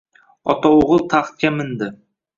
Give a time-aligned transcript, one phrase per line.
[0.53, 1.95] Otao’g’il taxtga mindi